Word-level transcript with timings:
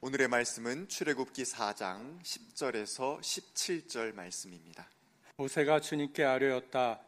오늘의 0.00 0.28
말씀은 0.28 0.86
출애굽기 0.86 1.42
4장 1.42 2.22
10절에서 2.22 3.18
17절 3.20 4.14
말씀입니다. 4.14 4.88
모세가 5.36 5.80
주님께 5.80 6.22
아뢰었다. 6.22 7.00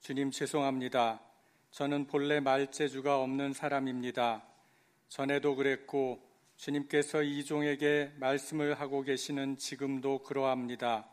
주님 0.00 0.32
죄송합니다. 0.32 1.20
저는 1.70 2.08
본래 2.08 2.40
말재주가 2.40 3.20
없는 3.20 3.52
사람입니다. 3.52 4.42
전에도 5.08 5.54
그랬고 5.54 6.20
주님께서 6.56 7.22
이 7.22 7.44
종에게 7.44 8.14
말씀을 8.16 8.80
하고 8.80 9.02
계시는 9.02 9.56
지금도 9.56 10.24
그러합니다. 10.24 11.08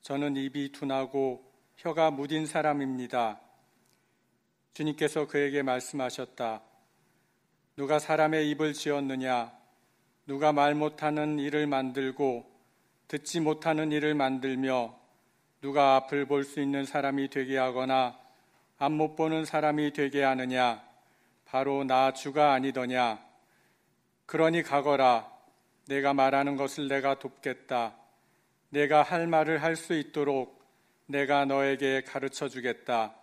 저는 0.00 0.36
입이 0.36 0.72
둔하고 0.72 1.44
혀가 1.76 2.10
무딘 2.10 2.46
사람입니다. 2.46 3.38
주님께서 4.72 5.26
그에게 5.26 5.62
말씀하셨다. 5.62 6.62
누가 7.76 7.98
사람의 7.98 8.48
입을 8.48 8.72
지었느냐? 8.72 9.61
누가 10.32 10.50
말 10.50 10.74
못하는 10.74 11.38
일을 11.38 11.66
만들고 11.66 12.50
듣지 13.06 13.38
못하는 13.40 13.92
일을 13.92 14.14
만들며 14.14 14.98
누가 15.60 15.94
앞을 15.96 16.24
볼 16.24 16.42
수 16.44 16.58
있는 16.62 16.86
사람이 16.86 17.28
되게 17.28 17.58
하거나 17.58 18.18
앞 18.78 18.92
못 18.92 19.14
보는 19.14 19.44
사람이 19.44 19.92
되게 19.92 20.22
하느냐? 20.22 20.82
바로 21.44 21.84
나 21.84 22.14
주가 22.14 22.54
아니더냐? 22.54 23.22
그러니 24.24 24.62
가거라. 24.62 25.30
내가 25.86 26.14
말하는 26.14 26.56
것을 26.56 26.88
내가 26.88 27.18
돕겠다. 27.18 27.94
내가 28.70 29.02
할 29.02 29.26
말을 29.26 29.62
할 29.62 29.76
수 29.76 29.92
있도록 29.92 30.64
내가 31.04 31.44
너에게 31.44 32.04
가르쳐 32.04 32.48
주겠다. 32.48 33.14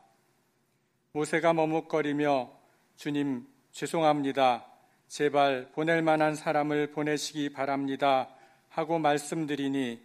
모세가 1.14 1.54
머뭇거리며 1.54 2.52
주님 2.98 3.48
죄송합니다. 3.72 4.69
제발 5.10 5.72
보낼 5.74 6.04
만한 6.04 6.36
사람을 6.36 6.92
보내시기 6.92 7.52
바랍니다. 7.52 8.30
하고 8.70 9.00
말씀드리니 9.00 10.00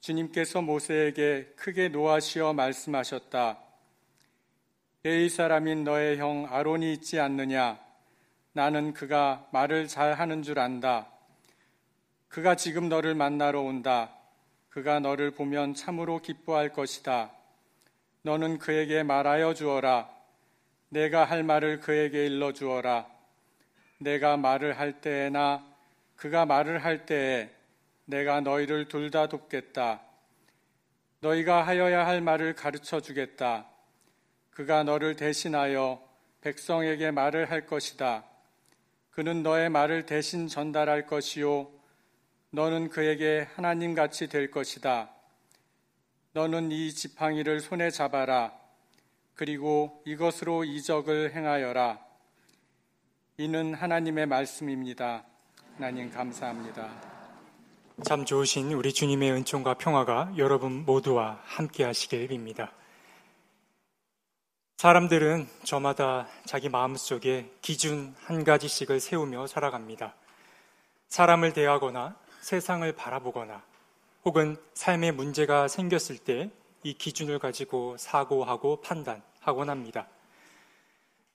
주님께서 0.00 0.62
모세에게 0.62 1.52
크게 1.54 1.90
노하시어 1.90 2.52
말씀하셨다. 2.52 3.60
에이 5.04 5.28
사람인 5.28 5.84
너의 5.84 6.18
형 6.18 6.48
아론이 6.50 6.92
있지 6.94 7.20
않느냐? 7.20 7.78
나는 8.52 8.92
그가 8.94 9.46
말을 9.52 9.86
잘 9.86 10.14
하는 10.14 10.42
줄 10.42 10.58
안다. 10.58 11.06
그가 12.26 12.56
지금 12.56 12.88
너를 12.88 13.14
만나러 13.14 13.60
온다. 13.60 14.12
그가 14.70 14.98
너를 14.98 15.30
보면 15.30 15.74
참으로 15.74 16.18
기뻐할 16.18 16.72
것이다. 16.72 17.30
너는 18.22 18.58
그에게 18.58 19.04
말하여 19.04 19.54
주어라. 19.54 20.10
내가 20.88 21.24
할 21.24 21.44
말을 21.44 21.78
그에게 21.78 22.26
일러 22.26 22.52
주어라. 22.52 23.15
내가 23.98 24.36
말을 24.36 24.78
할 24.78 25.00
때에나 25.00 25.64
그가 26.16 26.46
말을 26.46 26.84
할 26.84 27.06
때에 27.06 27.50
내가 28.04 28.40
너희를 28.40 28.88
둘 28.88 29.10
다 29.10 29.28
돕겠다. 29.28 30.02
너희가 31.20 31.66
하여야 31.66 32.06
할 32.06 32.20
말을 32.20 32.54
가르쳐 32.54 33.00
주겠다. 33.00 33.66
그가 34.50 34.84
너를 34.84 35.16
대신하여 35.16 36.02
백성에게 36.40 37.10
말을 37.10 37.50
할 37.50 37.66
것이다. 37.66 38.24
그는 39.10 39.42
너의 39.42 39.70
말을 39.70 40.06
대신 40.06 40.46
전달할 40.46 41.06
것이요. 41.06 41.70
너는 42.50 42.90
그에게 42.90 43.48
하나님 43.54 43.94
같이 43.94 44.28
될 44.28 44.50
것이다. 44.50 45.10
너는 46.32 46.70
이 46.70 46.92
지팡이를 46.92 47.60
손에 47.60 47.90
잡아라. 47.90 48.52
그리고 49.34 50.02
이것으로 50.06 50.64
이적을 50.64 51.34
행하여라. 51.34 52.05
이는 53.38 53.74
하나님의 53.74 54.26
말씀입니다. 54.26 55.24
하나님 55.76 56.10
감사합니다. 56.10 56.90
참 58.02 58.24
좋으신 58.24 58.72
우리 58.72 58.92
주님의 58.92 59.32
은총과 59.32 59.74
평화가 59.74 60.34
여러분 60.36 60.84
모두와 60.84 61.40
함께 61.44 61.84
하시길 61.84 62.28
빕니다. 62.28 62.70
사람들은 64.76 65.46
저마다 65.64 66.26
자기 66.44 66.68
마음속에 66.68 67.50
기준 67.62 68.14
한 68.24 68.44
가지씩을 68.44 69.00
세우며 69.00 69.46
살아갑니다. 69.46 70.14
사람을 71.08 71.52
대하거나 71.52 72.16
세상을 72.40 72.90
바라보거나 72.92 73.62
혹은 74.24 74.56
삶에 74.74 75.12
문제가 75.12 75.68
생겼을 75.68 76.18
때 76.18 76.50
이 76.86 76.94
기준을 76.94 77.40
가지고 77.40 77.96
사고하고 77.98 78.80
판단하곤 78.80 79.70
합니다. 79.70 80.06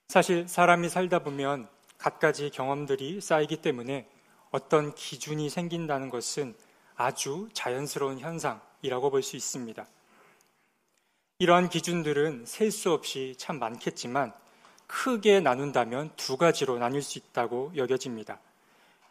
사실 0.08 0.48
사람이 0.48 0.88
살다 0.88 1.18
보면 1.18 1.68
갖가지 2.02 2.50
경험들이 2.50 3.20
쌓이기 3.20 3.58
때문에 3.58 4.08
어떤 4.50 4.92
기준이 4.92 5.48
생긴다는 5.48 6.10
것은 6.10 6.56
아주 6.96 7.48
자연스러운 7.52 8.18
현상이라고 8.18 9.10
볼 9.10 9.22
수 9.22 9.36
있습니다. 9.36 9.86
이러한 11.38 11.68
기준들은 11.68 12.44
셀 12.44 12.72
수 12.72 12.92
없이 12.92 13.36
참 13.38 13.60
많겠지만 13.60 14.32
크게 14.88 15.38
나눈다면 15.38 16.10
두 16.16 16.36
가지로 16.36 16.78
나눌 16.78 17.02
수 17.02 17.18
있다고 17.18 17.72
여겨집니다. 17.76 18.40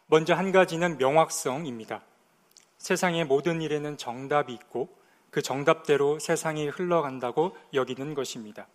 먼저 0.06 0.34
한 0.34 0.52
가지는 0.52 0.98
명확성입니다. 0.98 2.02
세상의 2.76 3.24
모든 3.24 3.62
일에는 3.62 3.96
정답이 3.96 4.52
있고 4.52 4.90
그 5.30 5.40
정답대로 5.40 6.18
세상이 6.18 6.68
흘러간다고 6.68 7.56
여기는 7.72 8.12
것입니다. 8.12 8.68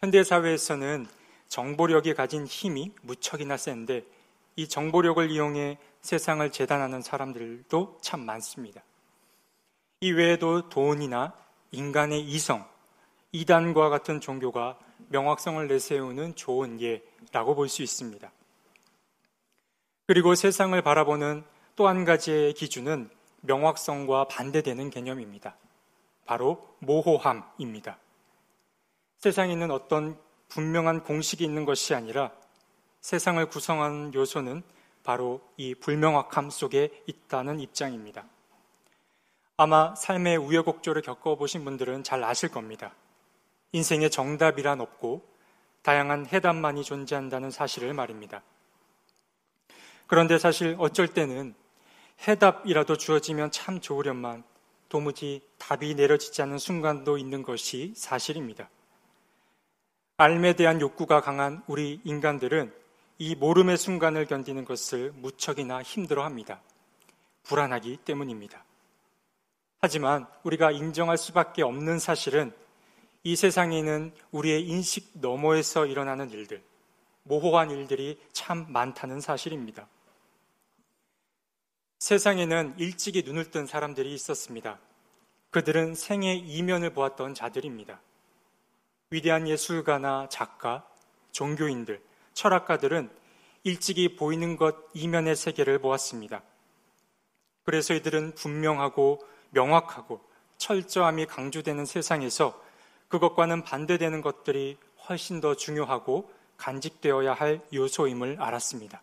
현대사회에서는 0.00 1.06
정보력이 1.50 2.14
가진 2.14 2.46
힘이 2.46 2.92
무척이나 3.02 3.56
센데 3.56 4.06
이 4.56 4.68
정보력을 4.68 5.30
이용해 5.30 5.78
세상을 6.00 6.50
재단하는 6.52 7.02
사람들도 7.02 7.98
참 8.00 8.24
많습니다. 8.24 8.82
이 10.00 10.12
외에도 10.12 10.68
돈이나 10.68 11.34
인간의 11.72 12.22
이성, 12.22 12.66
이단과 13.32 13.88
같은 13.90 14.20
종교가 14.20 14.78
명확성을 15.08 15.66
내세우는 15.66 16.36
좋은 16.36 16.80
예라고 16.80 17.54
볼 17.56 17.68
수 17.68 17.82
있습니다. 17.82 18.30
그리고 20.06 20.34
세상을 20.34 20.80
바라보는 20.80 21.44
또 21.76 21.88
한 21.88 22.04
가지의 22.04 22.52
기준은 22.54 23.10
명확성과 23.40 24.28
반대되는 24.28 24.90
개념입니다. 24.90 25.56
바로 26.26 26.76
모호함입니다. 26.78 27.98
세상에는 29.18 29.70
어떤 29.70 30.18
분명한 30.50 31.04
공식이 31.04 31.42
있는 31.42 31.64
것이 31.64 31.94
아니라 31.94 32.30
세상을 33.00 33.44
구성하는 33.46 34.12
요소는 34.12 34.62
바로 35.02 35.40
이 35.56 35.74
불명확함 35.74 36.50
속에 36.50 37.02
있다는 37.06 37.60
입장입니다. 37.60 38.24
아마 39.56 39.94
삶의 39.94 40.36
우여곡절을 40.36 41.02
겪어보신 41.02 41.64
분들은 41.64 42.04
잘 42.04 42.22
아실 42.24 42.50
겁니다. 42.50 42.94
인생에 43.72 44.08
정답이란 44.08 44.80
없고 44.80 45.22
다양한 45.82 46.26
해답만이 46.26 46.84
존재한다는 46.84 47.50
사실을 47.50 47.94
말입니다. 47.94 48.42
그런데 50.06 50.38
사실 50.38 50.76
어쩔 50.78 51.08
때는 51.08 51.54
해답이라도 52.26 52.96
주어지면 52.96 53.50
참 53.50 53.80
좋으련만 53.80 54.44
도무지 54.88 55.40
답이 55.58 55.94
내려지지 55.94 56.42
않는 56.42 56.58
순간도 56.58 57.16
있는 57.16 57.42
것이 57.42 57.94
사실입니다. 57.96 58.68
삶에 60.20 60.52
대한 60.52 60.82
욕구가 60.82 61.22
강한 61.22 61.62
우리 61.66 61.98
인간들은 62.04 62.70
이 63.16 63.34
모름의 63.36 63.78
순간을 63.78 64.26
견디는 64.26 64.66
것을 64.66 65.12
무척이나 65.12 65.82
힘들어 65.82 66.26
합니다. 66.26 66.60
불안하기 67.44 68.00
때문입니다. 68.04 68.62
하지만 69.80 70.26
우리가 70.42 70.72
인정할 70.72 71.16
수밖에 71.16 71.62
없는 71.62 71.98
사실은 71.98 72.52
이 73.22 73.34
세상에는 73.34 74.12
우리의 74.30 74.68
인식 74.68 75.08
너머에서 75.14 75.86
일어나는 75.86 76.28
일들, 76.28 76.62
모호한 77.22 77.70
일들이 77.70 78.20
참 78.34 78.66
많다는 78.68 79.22
사실입니다. 79.22 79.88
세상에는 81.98 82.74
일찍이 82.76 83.22
눈을 83.22 83.50
뜬 83.50 83.64
사람들이 83.64 84.12
있었습니다. 84.12 84.78
그들은 85.48 85.94
생의 85.94 86.40
이면을 86.40 86.90
보았던 86.92 87.32
자들입니다. 87.32 88.02
위대한 89.10 89.48
예술가나 89.48 90.28
작가, 90.28 90.86
종교인들, 91.32 92.00
철학가들은 92.32 93.10
일찍이 93.64 94.14
보이는 94.14 94.56
것 94.56 94.76
이면의 94.94 95.34
세계를 95.34 95.80
보았습니다. 95.80 96.42
그래서 97.64 97.92
이들은 97.92 98.36
분명하고 98.36 99.18
명확하고 99.50 100.20
철저함이 100.58 101.26
강조되는 101.26 101.86
세상에서 101.86 102.62
그것과는 103.08 103.64
반대되는 103.64 104.22
것들이 104.22 104.78
훨씬 105.08 105.40
더 105.40 105.56
중요하고 105.56 106.30
간직되어야 106.56 107.32
할 107.32 107.60
요소임을 107.72 108.36
알았습니다. 108.40 109.02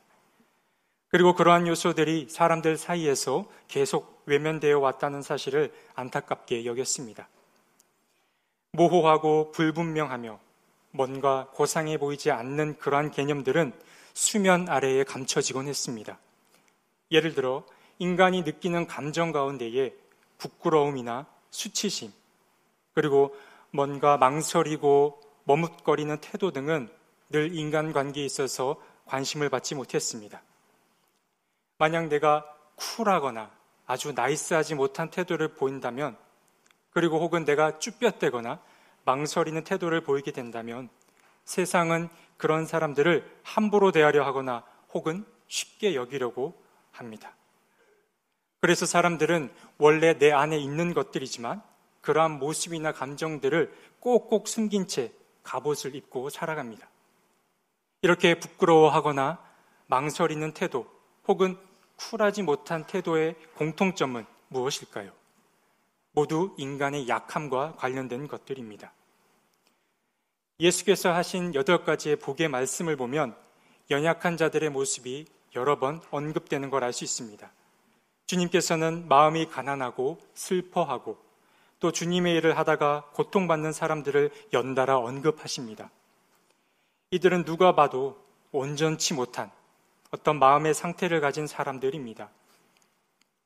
그리고 1.10 1.36
그러한 1.36 1.68
요소들이 1.68 2.28
사람들 2.30 2.78
사이에서 2.78 3.46
계속 3.68 4.22
외면되어 4.26 4.80
왔다는 4.80 5.22
사실을 5.22 5.74
안타깝게 5.96 6.66
여겼습니다. 6.66 7.28
모호하고 8.78 9.52
불분명하며 9.52 10.40
뭔가 10.92 11.48
고상해 11.54 11.98
보이지 11.98 12.30
않는 12.30 12.78
그러한 12.78 13.10
개념들은 13.10 13.74
수면 14.14 14.70
아래에 14.70 15.04
감춰지곤 15.04 15.68
했습니다. 15.68 16.20
예를 17.12 17.34
들어 17.34 17.66
인간이 17.98 18.44
느끼는 18.44 18.86
감정 18.86 19.32
가운데에 19.32 19.94
부끄러움이나 20.38 21.26
수치심, 21.50 22.12
그리고 22.94 23.36
뭔가 23.72 24.18
망설이고 24.18 25.22
머뭇거리는 25.46 26.16
태도 26.22 26.52
등은 26.52 26.90
늘 27.30 27.56
인간관계에 27.56 28.24
있어서 28.24 28.80
관심을 29.06 29.50
받지 29.50 29.74
못했습니다. 29.74 30.42
만약 31.80 32.08
내가 32.08 32.46
쿨하거나 32.76 33.50
아주 33.88 34.12
나이스하지 34.12 34.76
못한 34.76 35.10
태도를 35.10 35.56
보인다면, 35.56 36.18
그리고 36.92 37.20
혹은 37.20 37.46
내가 37.46 37.80
쭈뼛대거나 37.80 38.60
망설이는 39.08 39.64
태도를 39.64 40.02
보이게 40.02 40.32
된다면 40.32 40.90
세상은 41.46 42.10
그런 42.36 42.66
사람들을 42.66 43.40
함부로 43.42 43.94
대하려 43.94 44.26
하거나 44.26 44.66
혹은 44.94 45.26
쉽게 45.48 45.96
여기려고 45.96 46.62
합니다. 46.92 47.34
그래서 48.60 48.86
사람들은 48.86 49.50
원래 49.78 50.18
내 50.18 50.34
안에 50.34 50.58
있는 50.58 50.94
것들이지만 50.94 51.62
그러한 52.02 52.32
모습이나 52.32 52.92
감정들을 52.92 53.74
꼭꼭 54.02 54.50
숨긴 54.50 54.88
채 54.88 55.14
갑옷을 55.44 55.96
입고 55.96 56.30
살아갑니다. 56.30 56.86
이렇게 58.02 58.38
부끄러워하거나 58.38 59.42
망설이는 59.88 60.54
태도 60.54 60.86
혹은 61.30 61.58
쿨하지 61.96 62.44
못한 62.44 62.86
태도의 62.86 63.36
공통점은 63.56 64.26
무엇일까요? 64.50 65.12
모두 66.12 66.54
인간의 66.58 67.08
약함과 67.08 67.76
관련된 67.78 68.28
것들입니다. 68.28 68.92
예수께서 70.60 71.14
하신 71.14 71.54
여덟 71.54 71.84
가지의 71.84 72.16
복의 72.16 72.48
말씀을 72.48 72.96
보면 72.96 73.36
연약한 73.92 74.38
자들의 74.38 74.70
모습이 74.72 75.26
여러 75.56 75.80
번 75.80 76.02
언급되는 76.12 76.70
걸 76.70 76.84
알 76.84 76.94
수 76.94 77.04
있습니다. 77.04 77.52
주님께서는 78.26 79.08
마음이 79.08 79.46
가난하고 79.48 80.20
슬퍼하고 80.34 81.18
또 81.80 81.92
주님의 81.92 82.36
일을 82.38 82.58
하다가 82.58 83.12
고통받는 83.14 83.72
사람들을 83.72 84.32
연달아 84.52 84.98
언급하십니다. 84.98 85.92
이들은 87.12 87.46
누가 87.46 87.76
봐도 87.76 88.22
온전치 88.52 89.14
못한 89.14 89.52
어떤 90.12 90.40
마음의 90.40 90.74
상태를 90.74 91.22
가진 91.22 91.48
사람들입니다. 91.48 92.30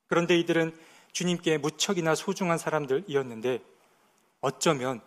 그런데 0.08 0.38
이들은 0.40 0.76
주님께 1.12 1.58
무척이나 1.58 2.16
소중한 2.16 2.58
사람들이었는데 2.58 3.62
어쩌면 4.40 5.02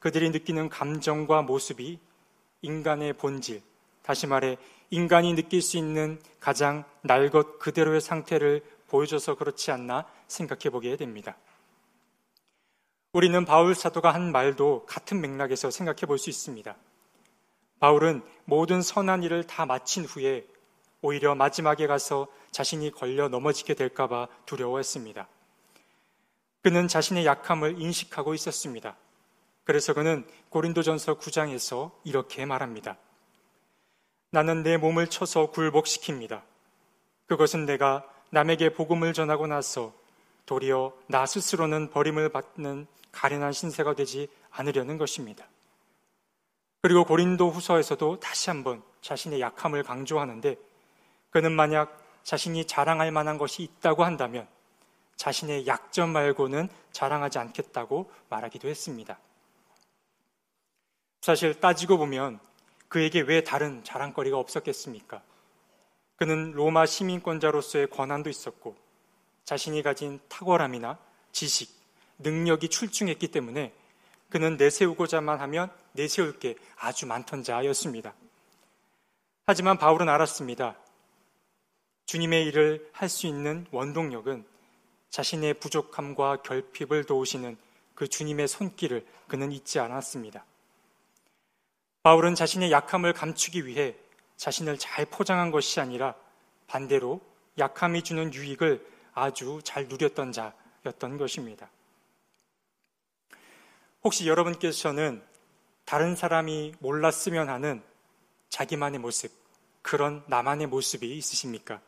그들이 0.00 0.30
느끼는 0.30 0.68
감정과 0.68 1.42
모습이 1.42 1.98
인간의 2.62 3.12
본질, 3.14 3.62
다시 4.02 4.26
말해 4.26 4.56
인간이 4.90 5.34
느낄 5.34 5.62
수 5.62 5.76
있는 5.76 6.20
가장 6.40 6.84
날 7.02 7.30
것 7.30 7.58
그대로의 7.58 8.00
상태를 8.00 8.62
보여줘서 8.88 9.36
그렇지 9.36 9.70
않나 9.70 10.04
생각해 10.26 10.70
보게 10.70 10.96
됩니다. 10.96 11.36
우리는 13.12 13.44
바울 13.44 13.74
사도가 13.74 14.12
한 14.12 14.32
말도 14.32 14.86
같은 14.86 15.20
맥락에서 15.20 15.70
생각해 15.70 16.00
볼 16.06 16.18
수 16.18 16.30
있습니다. 16.30 16.76
바울은 17.78 18.22
모든 18.44 18.82
선한 18.82 19.22
일을 19.22 19.44
다 19.46 19.64
마친 19.64 20.04
후에 20.04 20.46
오히려 21.02 21.34
마지막에 21.34 21.86
가서 21.86 22.28
자신이 22.50 22.90
걸려 22.90 23.28
넘어지게 23.28 23.74
될까봐 23.74 24.28
두려워했습니다. 24.46 25.28
그는 26.62 26.88
자신의 26.88 27.24
약함을 27.26 27.80
인식하고 27.80 28.34
있었습니다. 28.34 28.96
그래서 29.64 29.94
그는 29.94 30.26
고린도전서 30.48 31.18
9장에서 31.18 31.92
이렇게 32.04 32.44
말합니다. 32.46 32.96
나는 34.30 34.62
내 34.62 34.76
몸을 34.76 35.08
쳐서 35.08 35.50
굴복시킵니다. 35.50 36.42
그것은 37.26 37.66
내가 37.66 38.04
남에게 38.30 38.72
복음을 38.72 39.12
전하고 39.12 39.46
나서 39.46 39.92
도리어 40.46 40.92
나 41.06 41.26
스스로는 41.26 41.90
버림을 41.90 42.30
받는 42.30 42.86
가련한 43.12 43.52
신세가 43.52 43.94
되지 43.94 44.28
않으려는 44.50 44.98
것입니다. 44.98 45.46
그리고 46.82 47.04
고린도 47.04 47.50
후서에서도 47.50 48.20
다시 48.20 48.50
한번 48.50 48.82
자신의 49.02 49.40
약함을 49.40 49.82
강조하는데 49.82 50.56
그는 51.30 51.52
만약 51.52 52.00
자신이 52.22 52.66
자랑할 52.66 53.10
만한 53.12 53.38
것이 53.38 53.62
있다고 53.62 54.04
한다면 54.04 54.48
자신의 55.16 55.66
약점 55.66 56.10
말고는 56.10 56.68
자랑하지 56.92 57.38
않겠다고 57.38 58.10
말하기도 58.30 58.68
했습니다. 58.68 59.18
사실 61.30 61.54
따지고 61.54 61.96
보면 61.96 62.40
그에게 62.88 63.20
왜 63.20 63.44
다른 63.44 63.84
자랑거리가 63.84 64.36
없었겠습니까? 64.36 65.22
그는 66.16 66.50
로마 66.50 66.86
시민권자로서의 66.86 67.88
권한도 67.88 68.28
있었고 68.28 68.76
자신이 69.44 69.84
가진 69.84 70.18
탁월함이나 70.28 70.98
지식, 71.30 71.70
능력이 72.18 72.68
출중했기 72.68 73.28
때문에 73.28 73.72
그는 74.28 74.56
내세우고자만 74.56 75.40
하면 75.42 75.70
내세울 75.92 76.40
게 76.40 76.56
아주 76.76 77.06
많던 77.06 77.44
자였습니다. 77.44 78.12
하지만 79.46 79.78
바울은 79.78 80.08
알았습니다. 80.08 80.76
주님의 82.06 82.44
일을 82.46 82.90
할 82.92 83.08
수 83.08 83.28
있는 83.28 83.68
원동력은 83.70 84.44
자신의 85.10 85.54
부족함과 85.54 86.42
결핍을 86.42 87.04
도우시는 87.04 87.56
그 87.94 88.08
주님의 88.08 88.48
손길을 88.48 89.06
그는 89.28 89.52
잊지 89.52 89.78
않았습니다. 89.78 90.44
바울은 92.02 92.34
자신의 92.34 92.72
약함을 92.72 93.12
감추기 93.12 93.66
위해 93.66 93.94
자신을 94.36 94.78
잘 94.78 95.04
포장한 95.04 95.50
것이 95.50 95.80
아니라 95.80 96.14
반대로 96.66 97.20
약함이 97.58 98.02
주는 98.02 98.32
유익을 98.32 98.86
아주 99.12 99.60
잘 99.64 99.86
누렸던 99.86 100.32
자였던 100.32 101.18
것입니다. 101.18 101.68
혹시 104.02 104.26
여러분께서는 104.26 105.22
다른 105.84 106.16
사람이 106.16 106.74
몰랐으면 106.78 107.50
하는 107.50 107.82
자기만의 108.48 109.00
모습, 109.00 109.30
그런 109.82 110.24
나만의 110.26 110.68
모습이 110.68 111.16
있으십니까? 111.18 111.82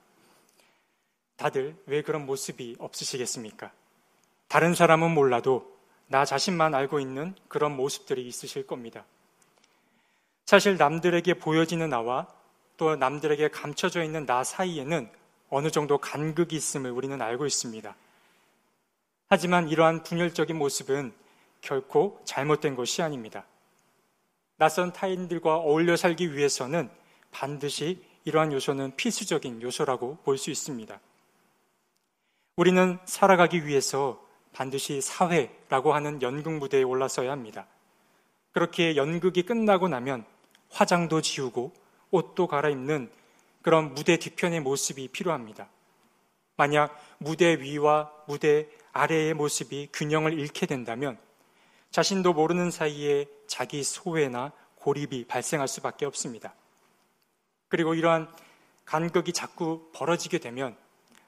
다들 1.37 1.75
왜 1.87 2.03
그런 2.03 2.27
모습이 2.27 2.77
없으시겠습니까? 2.79 3.73
다른 4.49 4.75
사람은 4.75 5.13
몰라도 5.13 5.75
나 6.09 6.27
자신만 6.27 6.75
알고 6.75 7.01
있는 7.01 7.35
그런 7.49 7.75
모습들이 7.75 8.27
있으실 8.27 8.67
겁니다. 8.67 9.07
사실 10.47 10.77
남들에게 10.77 11.35
보여지는 11.35 11.91
나와 11.91 12.27
또 12.77 12.97
남들에게 12.97 13.49
감춰져 13.49 14.03
있는 14.03 14.27
나 14.27 14.45
사이에는 14.45 15.11
어느 15.51 15.71
정도 15.71 15.99
간극이 15.99 16.57
있음을 16.57 16.91
우리는 16.91 17.21
알고 17.21 17.47
있습니다. 17.47 17.95
하지만 19.29 19.69
이러한 19.69 20.03
분열적인 20.03 20.57
모습은 20.57 21.13
결코 21.61 22.21
잘못된 22.25 22.75
것이 22.75 23.03
아닙니다. 23.03 23.45
낯선 24.57 24.93
타인들과 24.93 25.57
어울려 25.57 25.97
살기 25.97 26.35
위해서는 26.37 26.91
반드시 27.31 28.03
이러한 28.25 28.53
요소는 28.53 28.97
필수적인 28.97 29.63
요소라고 29.63 30.19
볼 30.25 30.39
수 30.39 30.51
있습니다. 30.51 31.01
우리는 32.57 32.99
살아가기 33.05 33.67
위해서 33.67 34.23
반드시 34.53 35.01
사회라고 35.01 35.95
하는 35.95 36.21
연극 36.21 36.53
무대에 36.59 36.83
올라서야 36.83 37.31
합니다. 37.31 37.67
그렇게 38.53 38.97
연극이 38.97 39.43
끝나고 39.43 39.89
나면 39.89 40.27
화장도 40.73 41.21
지우고 41.21 41.73
옷도 42.11 42.47
갈아입는 42.47 43.11
그런 43.63 43.95
무대 43.95 44.17
뒤편의 44.17 44.61
모습이 44.61 45.09
필요합니다. 45.09 45.69
만약 46.57 47.01
무대 47.19 47.61
위와 47.61 48.13
무대 48.27 48.69
아래의 48.93 49.35
모습이 49.35 49.89
균형을 49.93 50.39
잃게 50.39 50.67
된다면 50.67 51.19
자신도 51.91 52.33
모르는 52.33 52.71
사이에 52.71 53.27
자기 53.47 53.83
소외나 53.83 54.53
고립이 54.77 55.27
발생할 55.27 55.69
수밖에 55.69 56.07
없습니다. 56.07 56.55
그리고 57.69 57.95
이러한 57.95 58.29
간극이 58.85 59.33
자꾸 59.33 59.91
벌어지게 59.95 60.39
되면 60.39 60.77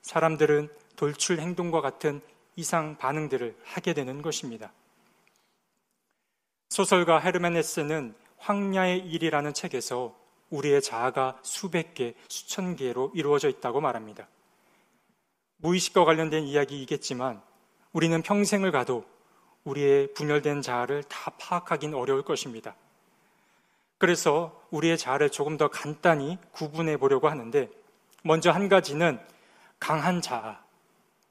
사람들은 0.02 0.68
돌출 0.96 1.38
행동과 1.38 1.80
같은 1.80 2.20
이상 2.56 2.96
반응들을 2.98 3.56
하게 3.64 3.94
되는 3.94 4.22
것입니다. 4.22 4.72
소설가 6.68 7.20
헤르멘 7.20 7.56
헤스는 7.56 8.14
황야의 8.44 8.98
일이라는 8.98 9.54
책에서 9.54 10.14
우리의 10.50 10.82
자아가 10.82 11.38
수백 11.42 11.94
개, 11.94 12.14
수천 12.28 12.76
개로 12.76 13.10
이루어져 13.14 13.48
있다고 13.48 13.80
말합니다. 13.80 14.28
무의식과 15.56 16.04
관련된 16.04 16.44
이야기이겠지만 16.44 17.40
우리는 17.92 18.20
평생을 18.20 18.70
가도 18.70 19.06
우리의 19.64 20.12
분열된 20.12 20.60
자아를 20.60 21.04
다 21.04 21.32
파악하긴 21.38 21.94
어려울 21.94 22.22
것입니다. 22.22 22.76
그래서 23.96 24.62
우리의 24.70 24.98
자아를 24.98 25.30
조금 25.30 25.56
더 25.56 25.68
간단히 25.68 26.36
구분해 26.52 26.98
보려고 26.98 27.30
하는데 27.30 27.70
먼저 28.22 28.50
한 28.50 28.68
가지는 28.68 29.18
강한 29.78 30.20
자아. 30.20 30.62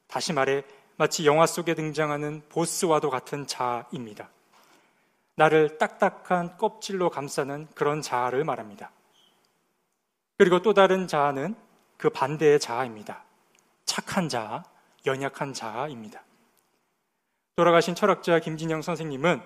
다시 0.07 0.33
말해 0.33 0.63
마치 0.95 1.27
영화 1.27 1.45
속에 1.45 1.75
등장하는 1.75 2.41
보스와도 2.49 3.11
같은 3.11 3.45
자아입니다. 3.45 4.29
나를 5.35 5.77
딱딱한 5.77 6.57
껍질로 6.57 7.09
감싸는 7.09 7.67
그런 7.75 8.01
자아를 8.01 8.43
말합니다. 8.43 8.91
그리고 10.37 10.61
또 10.61 10.73
다른 10.73 11.07
자아는 11.07 11.55
그 11.97 12.09
반대의 12.09 12.59
자아입니다. 12.59 13.23
착한 13.85 14.29
자, 14.29 14.63
연약한 15.05 15.53
자입니다. 15.53 16.23
돌아가신 17.55 17.95
철학자 17.95 18.39
김진영 18.39 18.81
선생님은 18.81 19.41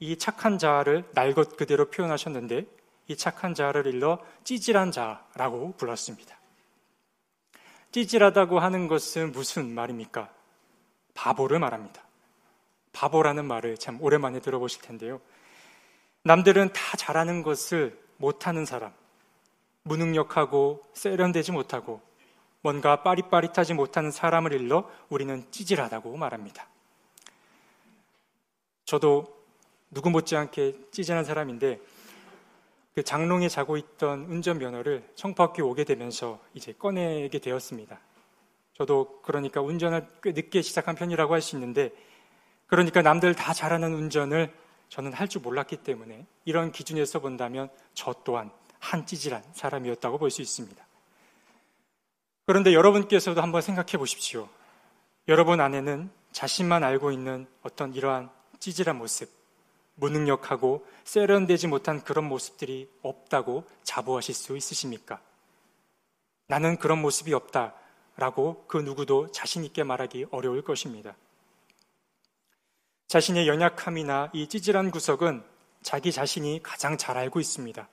이 0.00 0.16
착한 0.16 0.58
자를 0.58 1.04
날 1.12 1.34
것 1.34 1.56
그대로 1.56 1.90
표현하셨는데 1.90 2.66
이 3.08 3.16
착한 3.16 3.54
자를 3.54 3.86
일러 3.86 4.18
찌질한 4.44 4.92
자라고 4.92 5.74
불렀습니다. 5.76 6.38
찌질하다고 7.92 8.60
하는 8.60 8.88
것은 8.88 9.32
무슨 9.32 9.74
말입니까? 9.74 10.32
바보를 11.14 11.58
말합니다. 11.58 12.02
바보라는 12.92 13.44
말을 13.44 13.76
참 13.76 14.00
오랜만에 14.00 14.40
들어보실 14.40 14.82
텐데요. 14.82 15.20
남들은 16.22 16.72
다 16.72 16.96
잘하는 16.96 17.42
것을 17.42 17.98
못하는 18.16 18.64
사람, 18.64 18.92
무능력하고 19.82 20.82
세련되지 20.92 21.52
못하고 21.52 22.02
뭔가 22.62 23.02
빠릿빠릿하지 23.02 23.72
못하는 23.74 24.10
사람을 24.10 24.52
일러 24.52 24.90
우리는 25.08 25.46
찌질하다고 25.50 26.16
말합니다. 26.16 26.68
저도 28.84 29.40
누구 29.90 30.10
못지않게 30.10 30.90
찌질한 30.90 31.24
사람인데 31.24 31.80
그 32.94 33.02
장롱에 33.02 33.48
자고 33.48 33.76
있던 33.76 34.24
운전면허를 34.24 35.12
청포학교 35.14 35.64
오게 35.68 35.84
되면서 35.84 36.40
이제 36.54 36.72
꺼내게 36.72 37.38
되었습니다. 37.38 37.98
저도 38.74 39.20
그러니까 39.22 39.60
운전을 39.60 40.06
꽤 40.22 40.32
늦게 40.32 40.62
시작한 40.62 40.96
편이라고 40.96 41.32
할 41.32 41.40
수 41.40 41.56
있는데 41.56 41.92
그러니까 42.70 43.02
남들 43.02 43.34
다 43.34 43.52
잘하는 43.52 43.92
운전을 43.94 44.52
저는 44.88 45.12
할 45.12 45.28
줄 45.28 45.42
몰랐기 45.42 45.78
때문에 45.78 46.26
이런 46.44 46.72
기준에서 46.72 47.20
본다면 47.20 47.68
저 47.94 48.14
또한 48.24 48.50
한 48.78 49.06
찌질한 49.06 49.42
사람이었다고 49.52 50.18
볼 50.18 50.30
수 50.30 50.40
있습니다. 50.42 50.84
그런데 52.46 52.72
여러분께서도 52.72 53.42
한번 53.42 53.62
생각해 53.62 53.92
보십시오. 53.98 54.48
여러분 55.28 55.60
안에는 55.60 56.10
자신만 56.32 56.82
알고 56.82 57.12
있는 57.12 57.46
어떤 57.62 57.94
이러한 57.94 58.30
찌질한 58.58 58.96
모습, 58.96 59.28
무능력하고 59.94 60.84
세련되지 61.04 61.68
못한 61.68 62.02
그런 62.02 62.24
모습들이 62.24 62.90
없다고 63.02 63.64
자부하실 63.84 64.34
수 64.34 64.56
있으십니까? 64.56 65.20
나는 66.48 66.78
그런 66.78 67.00
모습이 67.00 67.32
없다라고 67.34 68.64
그 68.66 68.78
누구도 68.78 69.30
자신있게 69.30 69.84
말하기 69.84 70.26
어려울 70.30 70.62
것입니다. 70.62 71.14
자신의 73.10 73.48
연약함이나 73.48 74.30
이 74.32 74.46
찌질한 74.46 74.92
구석은 74.92 75.42
자기 75.82 76.12
자신이 76.12 76.60
가장 76.62 76.96
잘 76.96 77.18
알고 77.18 77.40
있습니다. 77.40 77.88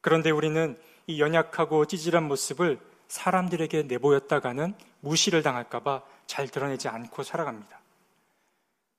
그런데 0.00 0.30
우리는 0.30 0.80
이 1.08 1.20
연약하고 1.20 1.86
찌질한 1.86 2.28
모습을 2.28 2.78
사람들에게 3.08 3.82
내보였다가는 3.82 4.74
무시를 5.00 5.42
당할까봐 5.42 6.02
잘 6.28 6.46
드러내지 6.46 6.86
않고 6.86 7.24
살아갑니다. 7.24 7.80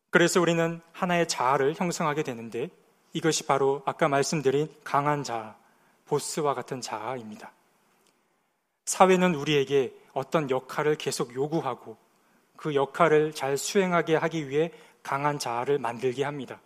그래서 0.10 0.42
우리는 0.42 0.82
하나의 0.92 1.30
자아를 1.30 1.76
형성하게 1.78 2.24
되는데 2.24 2.70
이것이 3.14 3.46
바로 3.46 3.84
아까 3.86 4.10
말씀드린 4.10 4.68
강한 4.84 5.24
자아, 5.24 5.56
보스와 6.08 6.54
같은 6.54 6.82
자아입니다. 6.82 7.54
사회는 8.84 9.36
우리에게 9.36 9.94
어떤 10.12 10.50
역할을 10.50 10.96
계속 10.96 11.34
요구하고 11.34 11.96
그 12.58 12.76
역할을 12.76 13.32
잘 13.34 13.58
수행하게 13.58 14.18
하기 14.18 14.50
위해 14.50 14.72
강한 15.04 15.40
자아를 15.40 15.80
만들게 15.80 16.24
합니다. 16.24 16.60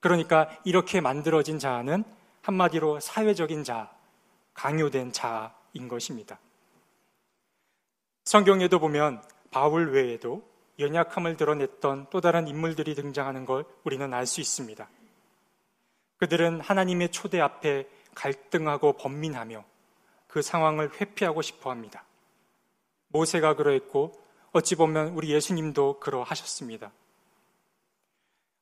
그러니까 0.00 0.48
이렇게 0.64 1.00
만들어진 1.00 1.58
자아는 1.58 2.04
한마디로 2.42 3.00
사회적인 3.00 3.64
자아, 3.64 3.90
강요된 4.54 5.12
자아인 5.12 5.88
것입니다. 5.88 6.38
성경에도 8.24 8.78
보면 8.78 9.22
바울 9.50 9.90
외에도 9.92 10.48
연약함을 10.78 11.36
드러냈던 11.36 12.08
또 12.10 12.20
다른 12.20 12.48
인물들이 12.48 12.94
등장하는 12.94 13.46
걸 13.46 13.64
우리는 13.84 14.12
알 14.12 14.26
수 14.26 14.40
있습니다. 14.40 14.88
그들은 16.18 16.60
하나님의 16.60 17.10
초대 17.12 17.40
앞에 17.40 17.88
갈등하고 18.14 18.94
번민하며 18.94 19.64
그 20.26 20.42
상황을 20.42 21.00
회피하고 21.00 21.42
싶어 21.42 21.70
합니다. 21.70 22.04
모세가 23.08 23.54
그러했고 23.54 24.12
어찌 24.52 24.74
보면 24.74 25.08
우리 25.08 25.30
예수님도 25.30 26.00
그러하셨습니다. 26.00 26.92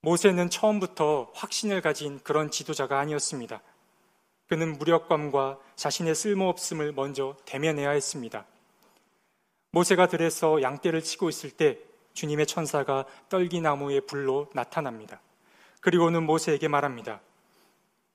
모세는 0.04 0.50
처음부터 0.50 1.30
확신을 1.32 1.80
가진 1.80 2.20
그런 2.22 2.50
지도자가 2.50 3.00
아니었습니다. 3.00 3.62
그는 4.48 4.76
무력감과 4.76 5.58
자신의 5.76 6.14
쓸모없음을 6.14 6.92
먼저 6.92 7.36
대면해야 7.46 7.88
했습니다. 7.88 8.44
모세가 9.70 10.08
들에서 10.08 10.60
양떼를 10.60 11.02
치고 11.02 11.30
있을 11.30 11.50
때 11.50 11.78
주님의 12.12 12.46
천사가 12.46 13.06
떨기나무의 13.30 14.02
불로 14.02 14.50
나타납니다. 14.52 15.22
그리고는 15.80 16.24
모세에게 16.24 16.68
말합니다. 16.68 17.22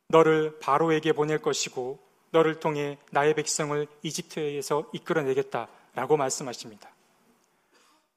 너를 0.09 0.59
바로에게 0.59 1.13
보낼 1.13 1.39
것이고 1.39 1.97
너를 2.29 2.59
통해 2.59 2.99
나의 3.09 3.33
백성을 3.33 3.87
이집트에서 4.03 4.91
이끌어내겠다 4.93 5.67
라고 5.95 6.17
말씀하십니다. 6.17 6.87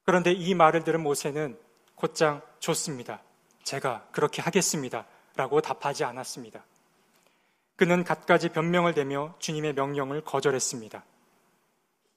그런데 0.05 0.31
이 0.31 0.55
말을 0.55 0.85
들은 0.85 1.03
모세는 1.03 1.59
곧장 1.95 2.43
좋습니다. 2.59 3.23
제가 3.65 4.07
그렇게 4.13 4.43
하겠습니다. 4.43 5.07
라고 5.35 5.61
답하지 5.61 6.05
않았습니다. 6.05 6.63
그는 7.77 8.05
갖가지 8.05 8.51
변명을 8.51 8.95
대며 8.95 9.35
주님의 9.39 9.73
명령을 9.75 10.23
거절했습니다. 10.23 11.05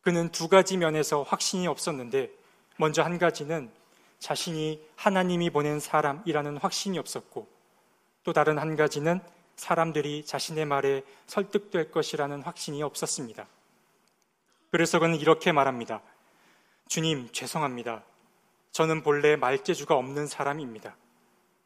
그는 0.01 0.29
두 0.29 0.49
가지 0.49 0.77
면에서 0.77 1.23
확신이 1.23 1.65
없었는데 1.67 2.29
먼저 2.77 3.01
한 3.03 3.17
가지는 3.17 3.71
자신이 4.19 4.85
하나님이 4.95 5.49
보낸 5.49 5.79
사람이라는 5.79 6.57
확신이 6.57 6.99
없었고 6.99 7.47
또 8.23 8.33
다른 8.33 8.57
한 8.57 8.75
가지는 8.75 9.21
사람들이 9.55 10.25
자신의 10.25 10.65
말에 10.65 11.03
설득될 11.27 11.91
것이라는 11.91 12.41
확신이 12.41 12.83
없었습니다. 12.83 13.47
그래서 14.71 14.99
그는 14.99 15.15
이렇게 15.15 15.51
말합니다. 15.51 16.01
주님, 16.87 17.29
죄송합니다. 17.31 18.03
저는 18.71 19.03
본래 19.03 19.35
말재주가 19.37 19.95
없는 19.95 20.27
사람입니다. 20.27 20.95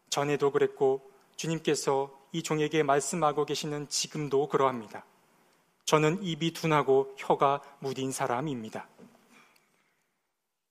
전에도 0.09 0.51
그랬고 0.51 1.09
주님께서 1.35 2.17
이 2.31 2.43
종에게 2.43 2.83
말씀하고 2.83 3.45
계시는 3.45 3.89
지금도 3.89 4.49
그러합니다. 4.49 5.05
저는 5.85 6.21
입이 6.21 6.53
둔하고 6.53 7.15
혀가 7.17 7.61
무딘 7.79 8.11
사람입니다. 8.11 8.87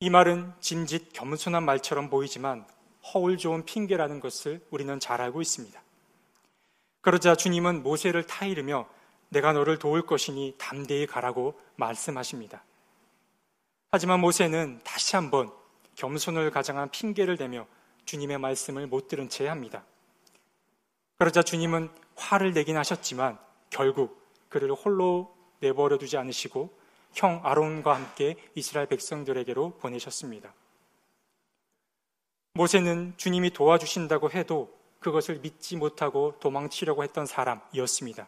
이 0.01 0.11
말은 0.11 0.53
짐짓 0.61 1.13
겸손한 1.13 1.65
말처럼 1.65 2.09
보이지만 2.09 2.65
허울 3.13 3.37
좋은 3.37 3.65
핑계라는 3.65 4.21
것을 4.21 4.65
우리는 4.71 5.01
잘 5.01 5.21
알고 5.21 5.41
있습니다. 5.41 5.83
그러자 7.01 7.35
주님은 7.35 7.83
모세를 7.83 8.25
타이르며 8.25 8.89
내가 9.31 9.53
너를 9.53 9.79
도울 9.79 10.07
것이니 10.07 10.55
담대히 10.59 11.07
가라고 11.07 11.59
말씀하십니다. 11.77 12.63
하지만 13.91 14.21
모세는 14.21 14.81
다시 14.85 15.17
한번 15.17 15.51
겸손을 15.97 16.51
가장한 16.51 16.91
핑계를 16.91 17.37
대며 17.37 17.67
주님의 18.09 18.39
말씀을 18.39 18.87
못 18.87 19.07
들은 19.07 19.29
채 19.29 19.47
합니다. 19.47 19.85
그러자 21.19 21.43
주님은 21.43 21.91
화를 22.17 22.55
내긴 22.55 22.79
하셨지만 22.79 23.39
결국 23.69 24.27
그를 24.49 24.73
홀로 24.73 25.37
내버려 25.61 25.99
두지 25.99 26.17
않으시고 26.17 26.71
형 27.13 27.43
아론과 27.45 27.95
함께 27.95 28.37
이스라엘 28.55 28.87
백성들에게로 28.87 29.77
보내셨습니다. 29.77 30.55
모세는 32.55 33.13
주님이 33.19 33.51
도와주신다고 33.51 34.31
해도 34.31 34.75
그것을 35.01 35.41
믿지 35.41 35.77
못하고 35.77 36.35
도망치려고 36.41 37.05
했던 37.05 37.27
사람이었습니다. 37.27 38.27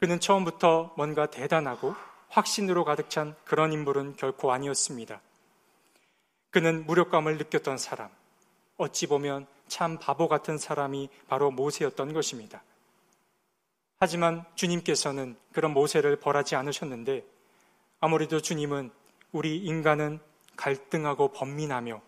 그는 0.00 0.18
처음부터 0.18 0.94
뭔가 0.96 1.26
대단하고 1.26 1.94
확신으로 2.30 2.84
가득 2.84 3.10
찬 3.10 3.36
그런 3.44 3.74
인물은 3.74 4.16
결코 4.16 4.50
아니었습니다. 4.50 5.20
그는 6.50 6.86
무력감을 6.86 7.36
느꼈던 7.36 7.76
사람, 7.76 8.15
어찌 8.76 9.06
보면 9.06 9.46
참 9.68 9.98
바보 9.98 10.28
같은 10.28 10.58
사람이 10.58 11.08
바로 11.28 11.50
모세였던 11.50 12.12
것입니다. 12.12 12.62
하지만 13.98 14.44
주님께서는 14.54 15.36
그런 15.52 15.72
모세를 15.72 16.16
벌하지 16.16 16.54
않으셨는데 16.54 17.24
아무래도 18.00 18.40
주님은 18.40 18.90
우리 19.32 19.56
인간은 19.58 20.20
갈등하고 20.56 21.28
번민하며 21.32 22.00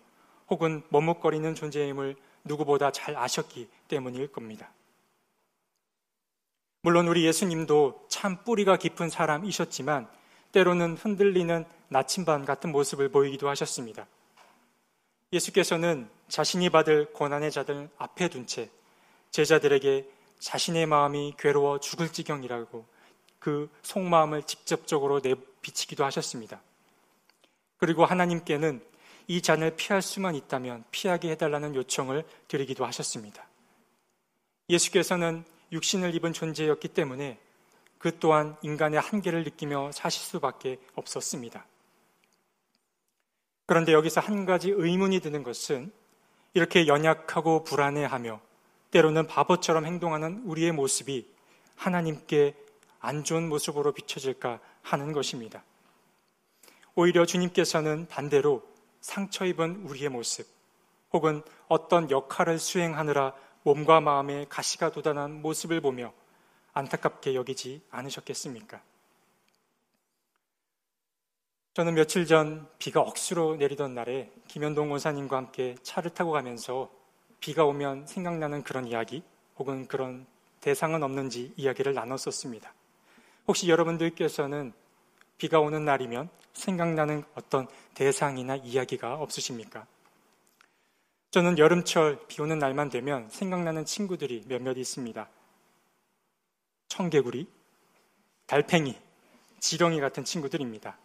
혹은 0.49 0.83
머뭇거리는 0.89 1.55
존재임을 1.55 2.15
누구보다 2.43 2.91
잘 2.91 3.15
아셨기 3.15 3.67
때문일 3.87 4.31
겁니다. 4.31 4.71
물론 6.81 7.07
우리 7.07 7.25
예수님도 7.25 8.05
참 8.07 8.43
뿌리가 8.43 8.77
깊은 8.77 9.09
사람이셨지만 9.09 10.07
때로는 10.51 10.95
흔들리는 10.95 11.65
나침반 11.89 12.45
같은 12.45 12.71
모습을 12.71 13.09
보이기도 13.09 13.49
하셨습니다. 13.49 14.07
예수께서는 15.33 16.09
자신이 16.29 16.69
받을 16.69 17.11
고난의 17.11 17.51
자들 17.51 17.89
앞에 17.97 18.29
둔 18.29 18.45
채 18.45 18.69
제자들에게 19.31 20.09
자신의 20.39 20.85
마음이 20.85 21.33
괴로워 21.37 21.79
죽을 21.79 22.11
지경이라고 22.11 22.85
그 23.39 23.69
속마음을 23.83 24.43
직접적으로 24.43 25.19
내비치기도 25.21 26.05
하셨습니다. 26.05 26.61
그리고 27.77 28.05
하나님께는 28.05 28.83
이 29.27 29.41
잔을 29.41 29.75
피할 29.75 30.01
수만 30.01 30.35
있다면 30.35 30.83
피하게 30.91 31.31
해달라는 31.31 31.75
요청을 31.75 32.23
드리기도 32.47 32.85
하셨습니다. 32.85 33.47
예수께서는 34.69 35.43
육신을 35.71 36.15
입은 36.15 36.33
존재였기 36.33 36.89
때문에 36.89 37.39
그 37.99 38.17
또한 38.19 38.55
인간의 38.61 38.99
한계를 38.99 39.43
느끼며 39.43 39.91
사실 39.91 40.23
수밖에 40.23 40.79
없었습니다. 40.95 41.65
그런데 43.65 43.93
여기서 43.93 44.19
한 44.19 44.45
가지 44.45 44.71
의문이 44.71 45.19
드는 45.19 45.43
것은 45.43 45.91
이렇게 46.53 46.87
연약하고 46.87 47.63
불안해하며 47.63 48.41
때로는 48.91 49.27
바보처럼 49.27 49.85
행동하는 49.85 50.43
우리의 50.45 50.71
모습이 50.71 51.27
하나님께 51.75 52.55
안 52.99 53.23
좋은 53.23 53.47
모습으로 53.47 53.93
비춰질까 53.93 54.59
하는 54.81 55.13
것입니다. 55.13 55.63
오히려 56.95 57.25
주님께서는 57.25 58.07
반대로 58.07 58.63
상처 58.99 59.45
입은 59.45 59.83
우리의 59.85 60.09
모습 60.09 60.47
혹은 61.13 61.41
어떤 61.67 62.11
역할을 62.11 62.59
수행하느라 62.59 63.33
몸과 63.63 64.01
마음에 64.01 64.45
가시가 64.49 64.91
돋아난 64.91 65.41
모습을 65.41 65.81
보며 65.81 66.13
안타깝게 66.73 67.35
여기지 67.35 67.81
않으셨겠습니까? 67.89 68.81
저는 71.79 71.93
며칠 71.93 72.25
전 72.25 72.67
비가 72.77 72.99
억수로 72.99 73.55
내리던 73.55 73.93
날에 73.93 74.29
김현동 74.49 74.91
원사님과 74.91 75.37
함께 75.37 75.75
차를 75.81 76.11
타고 76.13 76.31
가면서 76.31 76.91
비가 77.39 77.63
오면 77.63 78.05
생각나는 78.05 78.63
그런 78.63 78.85
이야기 78.85 79.23
혹은 79.57 79.87
그런 79.87 80.27
대상은 80.59 81.03
없는지 81.03 81.53
이야기를 81.55 81.93
나눴었습니다. 81.93 82.73
혹시 83.47 83.69
여러분들께서는 83.69 84.73
비가 85.37 85.61
오는 85.61 85.85
날이면 85.85 86.27
생각나는 86.51 87.23
어떤 87.35 87.65
대상이나 87.93 88.57
이야기가 88.57 89.13
없으십니까? 89.13 89.87
저는 91.31 91.57
여름철 91.57 92.27
비 92.27 92.41
오는 92.41 92.59
날만 92.59 92.89
되면 92.89 93.29
생각나는 93.29 93.85
친구들이 93.85 94.43
몇몇 94.49 94.77
있습니다. 94.77 95.29
청개구리, 96.89 97.47
달팽이, 98.47 98.97
지렁이 99.61 100.01
같은 100.01 100.25
친구들입니다. 100.25 100.97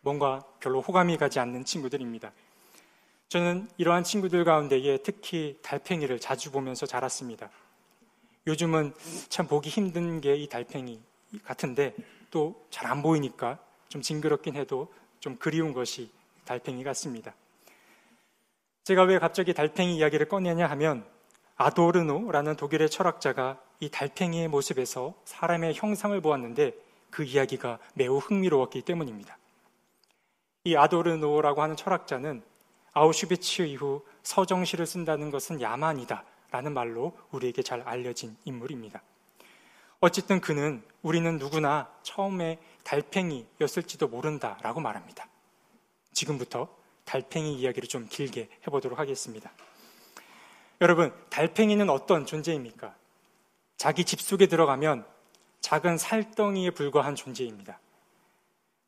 뭔가 0.00 0.40
별로 0.60 0.80
호감이 0.80 1.16
가지 1.16 1.38
않는 1.40 1.64
친구들입니다. 1.64 2.32
저는 3.28 3.68
이러한 3.76 4.02
친구들 4.04 4.44
가운데에 4.44 4.98
특히 4.98 5.58
달팽이를 5.62 6.18
자주 6.18 6.50
보면서 6.50 6.86
자랐습니다. 6.86 7.50
요즘은 8.46 8.94
참 9.28 9.46
보기 9.46 9.68
힘든 9.70 10.20
게 10.20 10.34
이 10.34 10.48
달팽이 10.48 11.00
같은데 11.44 11.94
또 12.30 12.66
잘 12.70 12.86
안 12.90 13.02
보이니까 13.02 13.58
좀 13.88 14.02
징그럽긴 14.02 14.56
해도 14.56 14.92
좀 15.20 15.36
그리운 15.36 15.72
것이 15.72 16.10
달팽이 16.44 16.82
같습니다. 16.84 17.34
제가 18.84 19.02
왜 19.04 19.18
갑자기 19.18 19.52
달팽이 19.52 19.96
이야기를 19.96 20.28
꺼내냐 20.28 20.66
하면 20.70 21.04
아도르노라는 21.56 22.56
독일의 22.56 22.88
철학자가 22.88 23.60
이 23.80 23.90
달팽이의 23.90 24.48
모습에서 24.48 25.14
사람의 25.24 25.74
형상을 25.74 26.18
보았는데 26.20 26.72
그 27.10 27.22
이야기가 27.22 27.78
매우 27.94 28.16
흥미로웠기 28.18 28.82
때문입니다. 28.82 29.36
이 30.64 30.76
아도르노라고 30.76 31.62
하는 31.62 31.76
철학자는 31.76 32.42
아우슈비츠 32.92 33.62
이후 33.62 34.04
서정시를 34.22 34.86
쓴다는 34.86 35.30
것은 35.30 35.60
야만이다 35.60 36.24
라는 36.50 36.74
말로 36.74 37.16
우리에게 37.30 37.62
잘 37.62 37.80
알려진 37.82 38.36
인물입니다. 38.44 39.02
어쨌든 40.00 40.40
그는 40.40 40.82
우리는 41.02 41.38
누구나 41.38 41.90
처음에 42.02 42.58
달팽이였을지도 42.84 44.08
모른다 44.08 44.58
라고 44.62 44.80
말합니다. 44.80 45.28
지금부터 46.12 46.68
달팽이 47.04 47.54
이야기를 47.54 47.88
좀 47.88 48.06
길게 48.08 48.48
해보도록 48.66 48.98
하겠습니다. 48.98 49.50
여러분, 50.80 51.14
달팽이는 51.28 51.90
어떤 51.90 52.26
존재입니까? 52.26 52.94
자기 53.76 54.04
집 54.04 54.20
속에 54.20 54.46
들어가면 54.46 55.06
작은 55.60 55.98
살덩이에 55.98 56.70
불과한 56.70 57.14
존재입니다. 57.14 57.78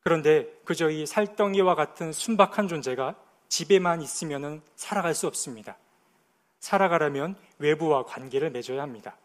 그런데 0.02 0.52
그저 0.64 0.90
이 0.90 1.06
살덩이와 1.06 1.74
같은 1.74 2.12
순박한 2.12 2.68
존재가 2.68 3.16
집에만 3.48 4.02
있으면 4.02 4.62
살아갈 4.76 5.14
수 5.14 5.26
없습니다. 5.26 5.76
살아가려면 6.58 7.36
외부와 7.58 8.04
관계를 8.04 8.50
맺어야 8.50 8.82
합니다. 8.82 9.16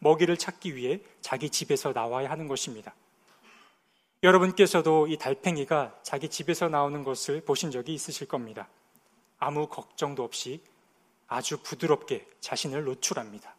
먹이를 0.00 0.36
찾기 0.36 0.74
위해 0.74 1.00
자기 1.20 1.50
집에서 1.50 1.92
나와야 1.92 2.30
하는 2.30 2.48
것입니다. 2.48 2.94
여러분께서도 4.22 5.06
이 5.06 5.16
달팽이가 5.16 5.98
자기 6.02 6.28
집에서 6.28 6.68
나오는 6.68 7.04
것을 7.04 7.40
보신 7.42 7.70
적이 7.70 7.94
있으실 7.94 8.28
겁니다. 8.28 8.68
아무 9.38 9.66
걱정도 9.68 10.24
없이 10.24 10.62
아주 11.26 11.62
부드럽게 11.62 12.26
자신을 12.40 12.84
노출합니다. 12.84 13.54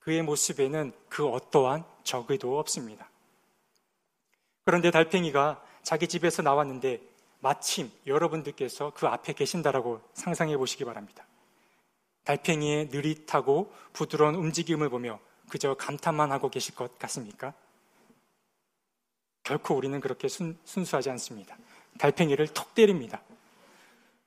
그의 0.00 0.22
모습에는 0.22 0.92
그 1.08 1.26
어떠한 1.26 1.84
적의도 2.04 2.58
없습니다. 2.58 3.08
그런데 4.64 4.90
달팽이가 4.90 5.62
자기 5.82 6.06
집에서 6.06 6.42
나왔는데 6.42 7.00
마침 7.40 7.90
여러분들께서 8.06 8.92
그 8.94 9.06
앞에 9.06 9.32
계신다라고 9.32 10.00
상상해 10.14 10.56
보시기 10.56 10.84
바랍니다. 10.84 11.26
달팽이의 12.24 12.86
느릿하고 12.92 13.72
부드러운 13.92 14.36
움직임을 14.36 14.88
보며 14.88 15.18
그저 15.48 15.74
감탄만 15.74 16.30
하고 16.30 16.48
계실 16.48 16.74
것 16.74 16.98
같습니까? 16.98 17.52
결코 19.42 19.74
우리는 19.74 19.98
그렇게 20.00 20.28
순, 20.28 20.56
순수하지 20.64 21.10
않습니다. 21.10 21.56
달팽이를 21.98 22.46
톡 22.48 22.74
때립니다. 22.74 23.22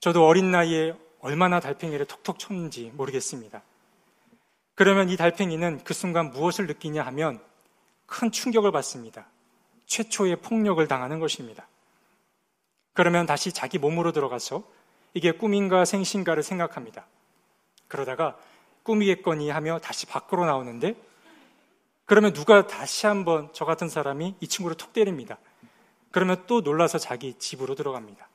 저도 0.02 0.28
어린 0.28 0.52
나이에 0.52 0.94
얼마나 1.22 1.62
달팽이를 1.62 2.06
톡톡 2.06 2.38
쳤는지 2.38 2.92
모르겠습니다. 2.94 3.64
그러면 4.76 5.10
이 5.10 5.16
달팽이는 5.16 5.86
그 5.86 5.94
순간 5.94 6.32
무엇을 6.32 6.68
느끼냐 6.68 7.02
하면 7.04 7.42
큰 8.06 8.30
충격을 8.30 8.74
받습니다. 8.74 9.26
최초의 9.86 10.38
폭력을 10.38 10.86
당하는 10.88 11.20
것입니다. 11.20 11.68
그러면 12.94 13.26
다시 13.26 13.52
자기 13.52 13.78
몸으로 13.78 14.12
들어가서 14.12 14.64
이게 15.14 15.32
꿈인가 15.32 15.86
생신가를 15.86 16.44
생각합니다. 16.44 17.06
그러다가 17.88 18.38
꿈이겠거니 18.84 19.50
하며 19.50 19.80
다시 19.80 20.06
밖으로 20.06 20.46
나오는데 20.46 20.96
그러면 22.06 22.34
누가 22.34 22.68
다시 22.68 23.08
한번 23.08 23.50
저 23.54 23.66
같은 23.66 23.90
사람이 23.90 24.36
이 24.40 24.48
친구를 24.48 24.78
톡 24.78 24.94
때립니다. 24.94 25.38
그러면 26.12 26.44
또 26.48 26.62
놀라서 26.62 26.98
자기 26.98 27.34
집으로 27.38 27.76
들어갑니다. 27.76 28.28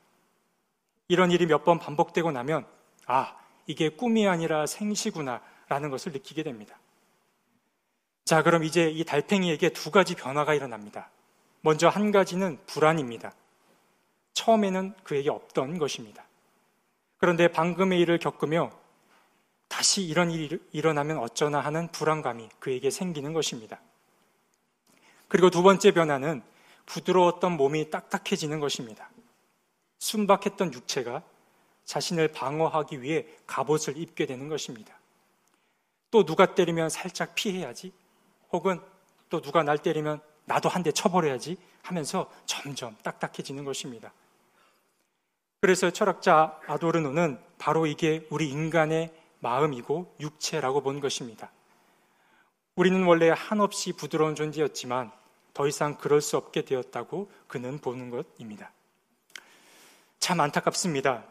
이런 1.08 1.30
일이 1.30 1.46
몇 1.46 1.64
번 1.64 1.78
반복되고 1.78 2.30
나면 2.30 2.66
아, 3.06 3.36
이게 3.66 3.88
꿈이 3.88 4.26
아니라 4.28 4.66
생시구나 4.66 5.40
라는 5.68 5.90
것을 5.90 6.12
느끼게 6.12 6.42
됩니다. 6.42 6.78
자, 8.24 8.42
그럼 8.42 8.64
이제 8.64 8.90
이 8.90 9.04
달팽이에게 9.04 9.70
두 9.70 9.90
가지 9.90 10.14
변화가 10.14 10.54
일어납니다. 10.54 11.10
먼저 11.62 11.88
한 11.88 12.10
가지는 12.10 12.58
불안입니다. 12.66 13.32
처음에는 14.32 14.94
그에게 15.02 15.30
없던 15.30 15.78
것입니다. 15.78 16.24
그런데 17.18 17.48
방금의 17.48 18.00
일을 18.00 18.18
겪으며 18.18 18.70
다시 19.68 20.02
이런 20.02 20.30
일이 20.30 20.58
일어나면 20.72 21.18
어쩌나 21.18 21.60
하는 21.60 21.88
불안감이 21.88 22.48
그에게 22.58 22.90
생기는 22.90 23.32
것입니다. 23.32 23.80
그리고 25.28 25.50
두 25.50 25.62
번째 25.62 25.92
변화는 25.92 26.42
부드러웠던 26.86 27.52
몸이 27.52 27.90
딱딱해지는 27.90 28.58
것입니다. 28.58 29.10
순박했던 29.98 30.72
육체가 30.74 31.22
자신을 31.84 32.28
방어하기 32.28 33.02
위해 33.02 33.26
갑옷을 33.46 33.96
입게 33.96 34.26
되는 34.26 34.48
것입니다. 34.48 34.98
또 36.10 36.24
누가 36.24 36.54
때리면 36.54 36.88
살짝 36.88 37.34
피해야지, 37.34 37.92
혹은 38.52 38.80
또 39.28 39.40
누가 39.40 39.62
날 39.62 39.78
때리면 39.78 40.20
나도 40.44 40.68
한 40.68 40.82
대 40.82 40.92
쳐버려야지 40.92 41.56
하면서 41.82 42.30
점점 42.46 42.96
딱딱해지는 43.02 43.64
것입니다. 43.64 44.12
그래서 45.60 45.90
철학자 45.90 46.58
아도르노는 46.66 47.38
바로 47.58 47.86
이게 47.86 48.26
우리 48.30 48.48
인간의 48.48 49.12
마음이고 49.40 50.16
육체라고 50.20 50.82
본 50.82 51.00
것입니다. 51.00 51.50
우리는 52.76 53.02
원래 53.04 53.30
한없이 53.30 53.92
부드러운 53.92 54.34
존재였지만 54.34 55.10
더 55.52 55.66
이상 55.66 55.96
그럴 55.96 56.20
수 56.20 56.36
없게 56.36 56.64
되었다고 56.64 57.30
그는 57.46 57.78
보는 57.78 58.10
것입니다. 58.10 58.72
참 60.18 60.40
안타깝습니다. 60.40 61.24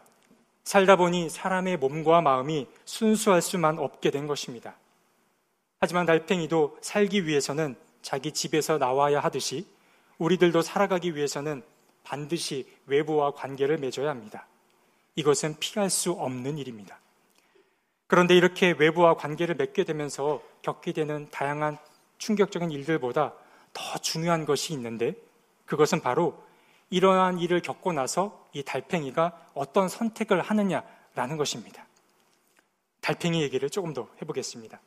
살다 0.64 0.96
보니 0.96 1.30
사람의 1.30 1.78
몸과 1.78 2.20
마음이 2.20 2.68
순수할 2.84 3.42
수만 3.42 3.78
없게 3.78 4.10
된 4.10 4.26
것입니다. 4.26 4.76
하지만 5.80 6.06
달팽이도 6.06 6.78
살기 6.82 7.26
위해서는 7.26 7.76
자기 8.02 8.32
집에서 8.32 8.78
나와야 8.78 9.20
하듯이 9.20 9.66
우리들도 10.18 10.62
살아가기 10.62 11.16
위해서는 11.16 11.62
반드시 12.04 12.66
외부와 12.86 13.32
관계를 13.32 13.78
맺어야 13.78 14.10
합니다. 14.10 14.46
이것은 15.16 15.56
피할 15.58 15.90
수 15.90 16.12
없는 16.12 16.58
일입니다. 16.58 16.98
그런데 18.06 18.36
이렇게 18.36 18.74
외부와 18.76 19.14
관계를 19.14 19.54
맺게 19.54 19.84
되면서 19.84 20.42
겪게 20.62 20.92
되는 20.92 21.28
다양한 21.30 21.78
충격적인 22.18 22.70
일들보다 22.70 23.34
더 23.72 23.98
중요한 23.98 24.44
것이 24.44 24.72
있는데 24.72 25.14
그것은 25.66 26.00
바로 26.00 26.42
이러한 26.90 27.38
일을 27.38 27.62
겪고 27.62 27.92
나서 27.92 28.48
이 28.52 28.64
달팽이가 28.64 29.50
어떤 29.54 29.88
선택을 29.88 30.42
하느냐라는 30.42 31.36
것입니다. 31.36 31.86
달팽이 33.00 33.42
얘기를 33.42 33.70
조금 33.70 33.94
더 33.94 34.08
해보겠습니다. 34.20 34.80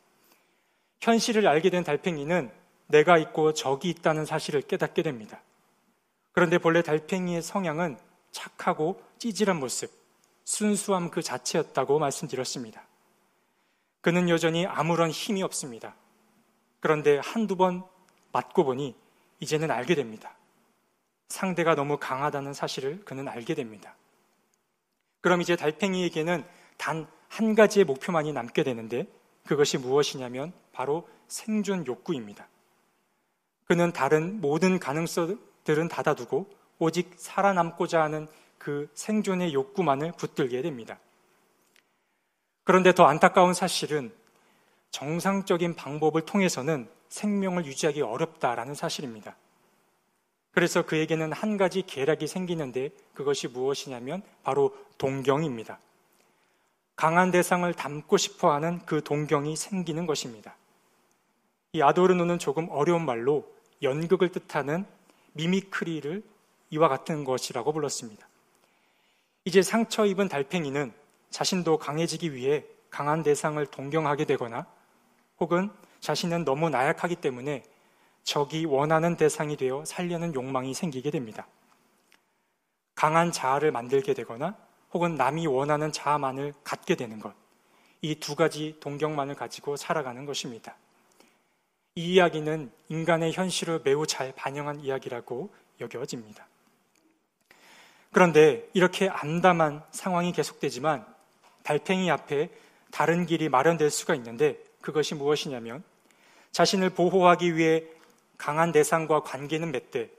현실을 0.99 1.47
알게 1.47 1.69
된 1.69 1.84
달팽이는 1.84 2.52
내가 2.88 3.17
있고 3.17 3.54
적이 3.54 3.89
있다는 3.89 4.26
사실을 4.26 4.62
깨닫게 4.62 5.02
됩니다. 5.02 5.41
그런데 6.32 6.58
본래 6.58 6.82
달팽이의 6.82 7.41
성향은 7.41 7.98
착하고 8.32 9.02
찌질한 9.19 9.60
모습, 9.60 9.91
순수함 10.43 11.10
그 11.10 11.22
자체였다고 11.22 12.00
말씀드렸습니다. 12.00 12.84
그는 14.02 14.30
여전히 14.30 14.65
아무런 14.65 15.10
힘이 15.12 15.43
없습니다. 15.43 15.96
그런데 16.80 17.19
한두 17.19 17.56
번 17.56 17.84
맞고 18.32 18.65
보니 18.65 18.96
이제는 19.39 19.72
알게 19.72 19.96
됩니다. 19.96 20.36
상대가 21.30 21.76
너무 21.76 21.98
강하다는 21.98 22.54
사실을 22.54 23.06
그는 23.06 23.28
알게 23.28 23.56
됩니다. 23.56 23.96
그럼 25.22 25.41
이제 25.41 25.56
달팽이에게는 25.56 26.43
단 26.78 27.08
한 27.34 27.56
가지의 27.56 27.86
목표만이 27.86 28.32
남게 28.32 28.62
되는데 28.62 29.08
그것이 29.48 29.80
무엇이냐면 29.80 30.54
바로 30.72 31.10
생존 31.28 31.88
욕구입니다. 31.88 32.48
그는 33.74 33.92
다른 33.92 34.40
모든 34.40 34.78
가능성들은 34.78 35.88
닫아두고 35.88 36.46
오직 36.78 37.12
살아남고자 37.18 38.04
하는 38.04 38.28
그 38.60 38.88
생존의 38.94 39.56
욕구만을 39.56 40.12
붙들게 40.12 40.62
됩니다. 40.62 41.00
그런데 42.66 42.94
더 42.94 43.06
안타까운 43.06 43.56
사실은 43.56 44.14
정상적인 44.92 45.74
방법을 45.76 46.22
통해서는 46.22 46.88
생명을 47.10 47.66
유지하기 47.66 48.04
어렵다라는 48.04 48.76
사실입니다. 48.76 49.36
그래서 50.52 50.86
그에게는 50.86 51.34
한 51.34 51.58
가지 51.58 51.82
계략이 51.82 52.28
생기는데 52.28 52.92
그것이 53.16 53.48
무엇이냐면 53.48 54.22
바로 54.44 54.78
동경입니다. 55.00 55.80
강한 56.96 57.32
대상을 57.32 57.74
담고 57.74 58.18
싶어 58.18 58.52
하는 58.52 58.86
그 58.86 59.04
동경이 59.04 59.56
생기는 59.56 60.06
것입니다. 60.06 60.56
이 61.72 61.82
아도르노는 61.82 62.38
조금 62.38 62.70
어려운 62.70 63.04
말로 63.04 63.52
연극을 63.84 64.30
뜻하는 64.30 64.86
미미크리를 65.34 66.24
이와 66.69 66.88
같은 66.88 67.24
것이라고 67.24 67.74
불렀습니다. 67.74 68.28
이제 69.46 69.62
상처 69.62 70.06
입은 70.06 70.30
달팽이는 70.30 70.93
자신도 71.30 71.78
강해지기 71.78 72.34
위해 72.34 72.63
강한 72.89 73.24
대상을 73.24 73.63
동경하게 73.67 74.26
되거나 74.26 74.65
혹은 75.39 75.69
자신은 76.00 76.46
너무 76.46 76.69
나약하기 76.69 77.17
때문에 77.17 77.63
적이 78.24 78.65
원하는 78.65 79.17
대상이 79.17 79.58
되어 79.58 79.84
살려는 79.86 80.34
욕망이 80.34 80.74
생기게 80.74 81.12
됩니다. 81.12 81.48
강한 82.96 83.32
자아를 83.32 83.72
만들게 83.72 84.13
되거나 84.13 84.56
혹은 84.93 85.15
남이 85.15 85.48
원하는 85.48 85.91
자아만을 85.91 86.54
갖게 86.63 86.96
되는 86.96 87.19
것. 87.19 87.34
이 88.02 88.15
두 88.19 88.36
가지 88.36 88.78
동경만을 88.80 89.36
가지고 89.36 89.76
살아가는 89.76 90.26
것입니다. 90.26 90.76
이 91.96 92.14
이야기는 92.14 92.72
인간의 92.90 93.34
현실을 93.34 93.82
매우 93.84 94.08
잘 94.08 94.34
반영한 94.36 94.80
이야기라고 94.80 95.54
여겨집니다. 95.80 96.48
그런데 98.12 98.68
이렇게 98.74 99.10
암담한 99.10 99.84
상황이 99.92 100.32
계속되지만 100.32 101.06
달팽이 101.64 102.10
앞에 102.12 102.50
다른 102.92 103.26
길이 103.26 103.50
마련될 103.50 103.90
수가 103.90 104.16
있는데 104.16 104.64
그것이 104.82 105.16
무엇이냐면 105.16 105.84
자신을 106.52 106.92
보호하기 106.92 107.56
위해 107.56 107.84
강한 108.38 108.72
대상과 108.72 109.22
관계는 109.22 109.72
맺되 109.72 110.12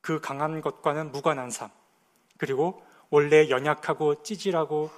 그 0.00 0.20
강한 0.20 0.60
것과는 0.60 1.12
무관한 1.12 1.50
삶, 1.50 1.70
그리고 2.36 2.84
원래 3.10 3.48
연약하고 3.48 4.22
찌질하고 4.22 4.90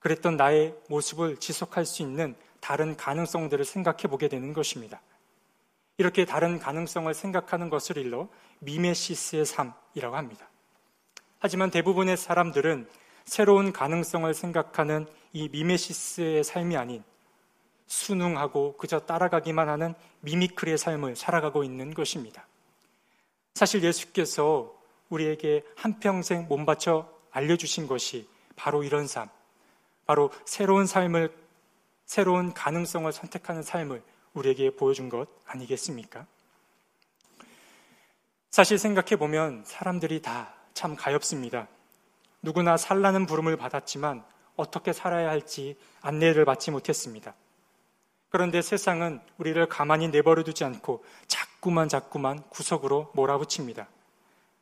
그랬던 0.00 0.36
나의 0.36 0.74
모습을 0.88 1.36
지속할 1.36 1.86
수 1.86 2.02
있는 2.02 2.34
다른 2.62 2.96
가능성들을 2.96 3.64
생각해 3.64 4.04
보게 4.04 4.28
되는 4.28 4.52
것입니다. 4.52 5.02
이렇게 5.98 6.24
다른 6.24 6.58
가능성을 6.58 7.12
생각하는 7.12 7.68
것을 7.68 7.98
일러 7.98 8.28
미메시스의 8.60 9.44
삶이라고 9.44 10.16
합니다. 10.16 10.48
하지만 11.40 11.70
대부분의 11.70 12.16
사람들은 12.16 12.88
새로운 13.24 13.72
가능성을 13.72 14.32
생각하는 14.32 15.06
이 15.32 15.48
미메시스의 15.48 16.44
삶이 16.44 16.76
아닌 16.76 17.02
순응하고 17.88 18.76
그저 18.76 19.00
따라가기만 19.00 19.68
하는 19.68 19.94
미미크리의 20.20 20.78
삶을 20.78 21.16
살아가고 21.16 21.64
있는 21.64 21.92
것입니다. 21.92 22.46
사실 23.54 23.82
예수께서 23.82 24.72
우리에게 25.08 25.64
한평생 25.74 26.46
몸바쳐 26.48 27.12
알려주신 27.32 27.88
것이 27.88 28.28
바로 28.54 28.84
이런 28.84 29.08
삶, 29.08 29.28
바로 30.06 30.30
새로운 30.44 30.86
삶을, 30.86 31.41
새로운 32.12 32.52
가능성을 32.52 33.10
선택하는 33.10 33.62
삶을 33.62 34.02
우리에게 34.34 34.76
보여준 34.76 35.08
것 35.08 35.28
아니겠습니까? 35.46 36.26
사실 38.50 38.76
생각해 38.78 39.16
보면 39.16 39.64
사람들이 39.64 40.20
다 40.20 40.62
참 40.74 40.96
가엾습니다. 40.96 41.68
누구나 42.42 42.76
살라는 42.76 43.26
부름을 43.26 43.56
받았지만 43.56 44.24
어떻게 44.56 44.92
살아야 44.92 45.30
할지 45.30 45.78
안내를 46.00 46.44
받지 46.44 46.70
못했습니다. 46.70 47.34
그런데 48.30 48.62
세상은 48.62 49.20
우리를 49.38 49.64
가만히 49.68 50.08
내버려 50.08 50.42
두지 50.42 50.64
않고 50.64 51.04
자꾸만 51.28 51.88
자꾸만 51.88 52.42
구석으로 52.48 53.12
몰아붙입니다. 53.14 53.86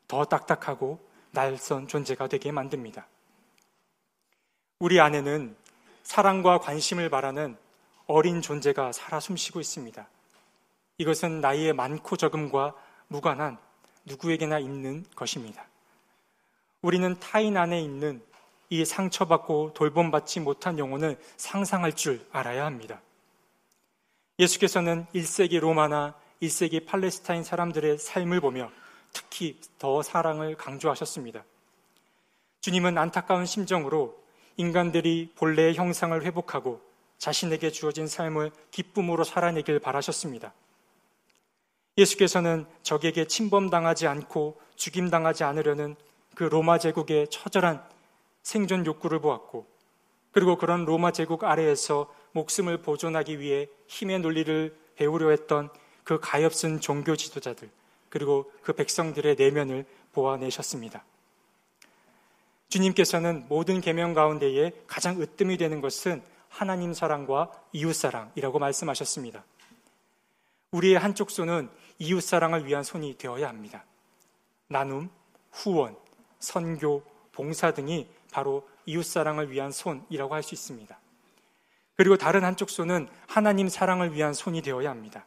더 0.08 0.24
딱딱하고 0.24 0.98
날선 1.30 1.86
존재가 1.86 2.26
되게 2.26 2.50
만듭니다. 2.50 3.06
우리 4.80 5.00
안에는 5.00 5.56
사랑과 6.02 6.58
관심을 6.58 7.10
바라는 7.10 7.56
어린 8.06 8.42
존재가 8.42 8.92
살아 8.92 9.20
숨쉬고 9.20 9.60
있습니다. 9.60 10.08
이것은 10.98 11.40
나이의 11.40 11.72
많고 11.72 12.16
적음과 12.16 12.74
무관한 13.08 13.58
누구에게나 14.04 14.58
있는 14.58 15.04
것입니다. 15.14 15.66
우리는 16.82 17.18
타인 17.20 17.56
안에 17.56 17.80
있는 17.80 18.22
이 18.68 18.84
상처받고 18.84 19.72
돌봄받지 19.74 20.40
못한 20.40 20.78
영혼을 20.78 21.18
상상할 21.36 21.94
줄 21.94 22.26
알아야 22.32 22.64
합니다. 22.64 23.00
예수께서는 24.38 25.06
1세기 25.14 25.58
로마나 25.58 26.14
1세기 26.42 26.86
팔레스타인 26.86 27.44
사람들의 27.44 27.98
삶을 27.98 28.40
보며 28.40 28.70
특히 29.12 29.60
더 29.78 30.02
사랑을 30.02 30.56
강조하셨습니다. 30.56 31.44
주님은 32.60 32.96
안타까운 32.96 33.46
심정으로 33.46 34.19
인간들이 34.61 35.33
본래의 35.37 35.75
형상을 35.75 36.23
회복하고 36.23 36.83
자신에게 37.16 37.70
주어진 37.70 38.07
삶을 38.07 38.51
기쁨으로 38.70 39.25
살아내길 39.25 39.79
바라셨습니다. 39.79 40.53
예수께서는 41.96 42.66
적에게 42.83 43.27
침범당하지 43.27 44.07
않고 44.07 44.61
죽임당하지 44.77 45.44
않으려는 45.44 45.96
그 46.35 46.44
로마 46.44 46.79
제국의 46.79 47.29
처절한 47.29 47.83
생존 48.42 48.85
욕구를 48.85 49.20
보았고, 49.20 49.66
그리고 50.31 50.57
그런 50.57 50.85
로마 50.85 51.11
제국 51.11 51.44
아래에서 51.44 52.12
목숨을 52.33 52.83
보존하기 52.83 53.40
위해 53.40 53.66
힘의 53.87 54.20
논리를 54.20 54.77
배우려 54.96 55.31
했던 55.31 55.70
그 56.05 56.20
가엾은 56.20 56.81
종교 56.81 57.16
지도자들 57.16 57.70
그리고 58.11 58.53
그 58.62 58.75
백성들의 58.75 59.37
내면을 59.37 59.87
보아내셨습니다. 60.12 61.05
주님께서는 62.70 63.46
모든 63.48 63.80
계명 63.80 64.14
가운데에 64.14 64.72
가장 64.87 65.20
으뜸이 65.20 65.56
되는 65.56 65.80
것은 65.80 66.22
하나님 66.48 66.94
사랑과 66.94 67.50
이웃 67.72 67.92
사랑이라고 67.92 68.59
말씀하셨습니다. 68.59 69.44
우리의 70.70 70.98
한쪽 70.98 71.30
손은 71.30 71.68
이웃 71.98 72.20
사랑을 72.20 72.66
위한 72.66 72.83
손이 72.83 73.18
되어야 73.18 73.48
합니다. 73.48 73.85
나눔, 74.68 75.11
후원, 75.52 75.96
선교, 76.38 77.02
봉사 77.33 77.72
등이 77.72 78.09
바로 78.33 78.68
이웃 78.87 79.04
사랑을 79.04 79.50
위한 79.50 79.72
손이라고 79.72 80.35
할 80.35 80.42
수 80.42 80.54
있습니다. 80.54 80.98
그리고 81.96 82.16
다른 82.16 82.44
한쪽 82.44 82.70
손은 82.70 83.09
하나님 83.26 83.68
사랑을 83.68 84.14
위한 84.14 84.33
손이 84.33 84.62
되어야 84.62 84.90
합니다. 84.90 85.26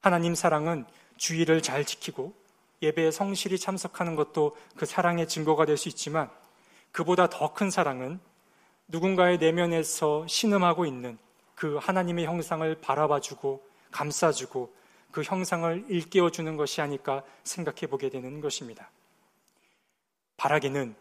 하나님 0.00 0.34
사랑은 0.34 0.86
주의를 1.16 1.62
잘 1.62 1.84
지키고 1.84 2.34
예배에 2.82 3.10
성실히 3.10 3.58
참석하는 3.58 4.16
것도 4.16 4.56
그 4.76 4.86
사랑의 4.86 5.28
증거가 5.28 5.66
될 5.66 5.76
수 5.76 5.88
있지만 5.88 6.30
그보다 6.92 7.28
더 7.28 7.52
큰 7.54 7.70
사랑은 7.70 8.20
누군가의 8.88 9.38
내면에서 9.38 10.26
신음하고 10.26 10.86
있는 10.86 11.18
그 11.54 11.76
하나님의 11.76 12.24
형상을 12.26 12.74
바라봐주고 12.80 13.62
감싸주고 13.90 14.74
그 15.12 15.22
형상을 15.22 15.86
일깨워주는 15.88 16.56
것이 16.56 16.80
아닐까 16.80 17.22
생각해 17.44 17.86
보게 17.88 18.08
되는 18.08 18.40
것입니다. 18.40 18.90
바라기는 20.36 20.94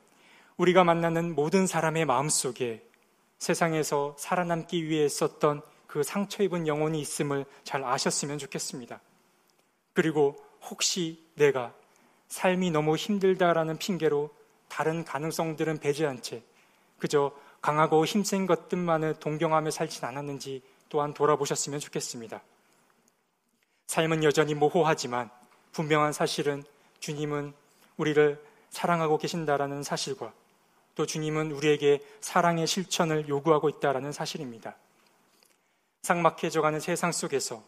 우리가 0.57 0.83
만나는 0.83 1.33
모든 1.33 1.65
사람의 1.65 2.05
마음 2.05 2.27
속에 2.27 2.85
세상에서 3.37 4.15
살아남기 4.19 4.87
위해 4.89 5.07
썼던 5.07 5.61
그 5.87 6.03
상처 6.03 6.43
입은 6.43 6.67
영혼이 6.67 6.99
있음을 6.99 7.45
잘 7.63 7.83
아셨으면 7.83 8.37
좋겠습니다. 8.37 8.99
그리고 9.93 10.35
혹시 10.61 11.23
내가 11.35 11.73
삶이 12.27 12.71
너무 12.71 12.95
힘들다라는 12.95 13.77
핑계로 13.77 14.29
다른 14.67 15.03
가능성들은 15.03 15.79
배제한 15.79 16.21
채 16.21 16.43
그저 16.99 17.31
강하고 17.61 18.05
힘센 18.05 18.45
것들만을 18.45 19.15
동경하며 19.15 19.71
살진 19.71 20.05
않았는지 20.05 20.61
또한 20.89 21.13
돌아보셨으면 21.13 21.79
좋겠습니다. 21.79 22.41
삶은 23.87 24.23
여전히 24.23 24.53
모호하지만 24.53 25.29
분명한 25.71 26.13
사실은 26.13 26.63
주님은 26.99 27.53
우리를 27.97 28.43
사랑하고 28.69 29.17
계신다라는 29.17 29.83
사실과 29.83 30.33
또 30.95 31.05
주님은 31.05 31.51
우리에게 31.51 32.03
사랑의 32.21 32.67
실천을 32.67 33.27
요구하고 33.29 33.69
있다라는 33.69 34.11
사실입니다. 34.11 34.75
삭막해져가는 36.03 36.79
세상 36.79 37.11
속에서 37.11 37.63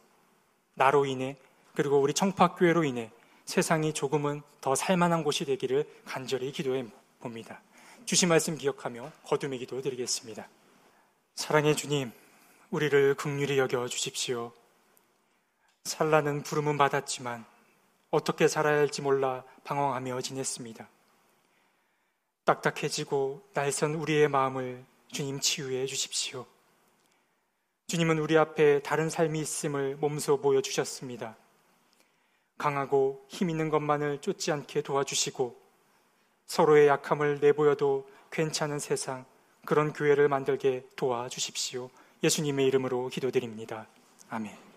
나로 0.74 1.06
인해 1.06 1.38
그리고 1.74 2.00
우리 2.00 2.14
청파교회로 2.14 2.84
인해 2.84 3.12
세상이 3.46 3.94
조금은 3.94 4.42
더 4.62 4.76
살만한 4.76 5.24
곳이 5.24 5.46
되기를 5.46 5.86
간절히 6.06 6.52
기도해 6.52 6.86
봅니다. 7.20 7.62
주신 8.06 8.30
말씀 8.30 8.58
기억하며 8.58 9.12
거듭의 9.26 9.60
기도 9.60 9.82
드리겠습니다. 9.82 10.48
사랑의 11.36 11.76
주님, 11.76 12.12
우리를 12.70 13.16
극률히 13.16 13.58
여겨 13.58 13.88
주십시오. 13.88 14.52
살라는 15.84 16.44
부름은 16.44 16.78
받았지만 16.78 17.46
어떻게 18.12 18.48
살아야 18.48 18.78
할지 18.78 19.02
몰라 19.02 19.44
방황하며 19.64 20.22
지냈습니다. 20.22 20.88
딱딱해지고 22.44 23.50
날선 23.54 23.96
우리의 23.96 24.28
마음을 24.28 24.86
주님 25.12 25.40
치유해 25.40 25.86
주십시오. 25.86 26.46
주님은 27.88 28.20
우리 28.20 28.38
앞에 28.38 28.82
다른 28.84 29.10
삶이 29.10 29.40
있음을 29.40 29.98
몸소 29.98 30.42
보여주셨습니다. 30.42 31.36
강하고 32.62 33.26
힘 33.28 33.50
있는 33.50 33.70
것만을 33.70 34.20
쫓지 34.22 34.52
않게 34.52 34.84
도와주시고 34.84 35.60
서로의 36.46 36.88
약함을 36.90 37.40
내보여도 37.42 38.08
괜찮은 38.30 38.78
세상, 38.78 39.26
그런 39.66 39.94
교회를 39.94 40.28
만들게 40.28 40.86
도와주십시오. 40.96 41.90
예수님의 42.24 42.68
이름으로 42.68 43.08
기도드립니다. 43.08 43.88
아멘. 44.30 44.71